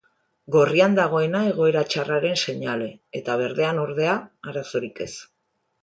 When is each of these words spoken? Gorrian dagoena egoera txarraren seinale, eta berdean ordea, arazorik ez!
Gorrian 0.53 0.95
dagoena 0.99 1.41
egoera 1.51 1.83
txarraren 1.91 2.35
seinale, 2.45 2.89
eta 3.21 3.37
berdean 3.45 3.83
ordea, 3.87 4.17
arazorik 4.53 5.05
ez! 5.07 5.13